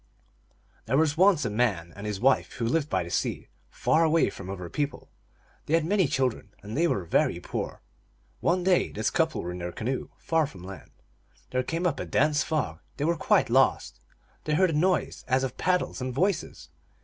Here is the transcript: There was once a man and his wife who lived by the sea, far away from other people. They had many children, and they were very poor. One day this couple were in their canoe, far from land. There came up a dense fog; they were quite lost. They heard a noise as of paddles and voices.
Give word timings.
There 0.87 0.97
was 0.97 1.15
once 1.15 1.45
a 1.45 1.49
man 1.51 1.93
and 1.95 2.07
his 2.07 2.19
wife 2.19 2.53
who 2.53 2.65
lived 2.65 2.89
by 2.89 3.03
the 3.03 3.11
sea, 3.11 3.49
far 3.69 4.03
away 4.03 4.31
from 4.31 4.49
other 4.49 4.67
people. 4.67 5.11
They 5.67 5.75
had 5.75 5.85
many 5.85 6.07
children, 6.07 6.55
and 6.63 6.75
they 6.75 6.87
were 6.87 7.03
very 7.03 7.39
poor. 7.39 7.83
One 8.39 8.63
day 8.63 8.91
this 8.91 9.11
couple 9.11 9.43
were 9.43 9.51
in 9.51 9.59
their 9.59 9.71
canoe, 9.71 10.09
far 10.17 10.47
from 10.47 10.63
land. 10.63 10.89
There 11.51 11.61
came 11.61 11.85
up 11.85 11.99
a 11.99 12.05
dense 12.07 12.41
fog; 12.41 12.79
they 12.97 13.05
were 13.05 13.15
quite 13.15 13.51
lost. 13.51 13.99
They 14.45 14.55
heard 14.55 14.71
a 14.71 14.73
noise 14.73 15.23
as 15.27 15.43
of 15.43 15.55
paddles 15.57 16.01
and 16.01 16.11
voices. 16.11 16.69